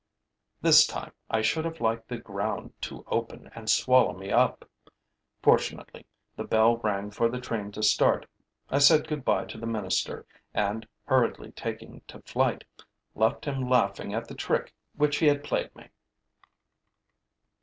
This 0.63 0.87
time, 0.87 1.11
I 1.29 1.43
should 1.43 1.63
have 1.63 1.79
liked 1.79 2.07
the 2.07 2.17
ground 2.17 2.73
to 2.81 3.03
open 3.05 3.51
and 3.53 3.69
swallow 3.69 4.17
me 4.17 4.31
up. 4.31 4.67
Fortunately, 5.43 6.07
the 6.35 6.43
bell 6.43 6.77
rang 6.77 7.11
for 7.11 7.29
the 7.29 7.39
train 7.39 7.71
to 7.73 7.83
start. 7.83 8.25
I 8.71 8.79
said 8.79 9.07
goodbye 9.07 9.45
to 9.45 9.59
the 9.59 9.67
minister 9.67 10.25
and, 10.55 10.87
hurriedly 11.05 11.51
taking 11.51 12.01
to 12.07 12.19
flight, 12.23 12.63
left 13.13 13.45
him 13.45 13.69
laughing 13.69 14.11
at 14.11 14.27
the 14.27 14.33
trick 14.33 14.73
which 14.95 15.17
he 15.17 15.27
had 15.27 15.43
played 15.43 15.75
me. 15.75 15.89